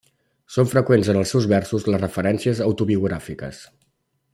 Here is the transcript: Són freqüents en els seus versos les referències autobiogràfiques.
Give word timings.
Són 0.53 0.69
freqüents 0.71 1.11
en 1.13 1.19
els 1.19 1.33
seus 1.35 1.47
versos 1.53 1.87
les 1.95 2.03
referències 2.05 2.63
autobiogràfiques. 2.71 3.65